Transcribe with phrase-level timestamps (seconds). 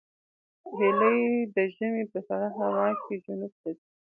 [0.77, 1.21] هیلۍ
[1.55, 3.85] د ژمي په سړه هوا کې جنوب ته ځي